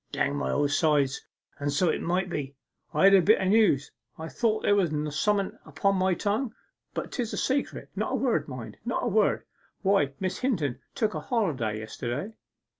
[0.11, 1.21] 'Dang my old sides!
[1.59, 2.55] and so it might be.
[2.91, 6.55] I have a bit of news I thought there was something upon my tongue;
[6.95, 9.43] but 'tis a secret; not a word, mind, not a word.
[9.83, 12.33] Why, Miss Hinton took a holiday yesterday.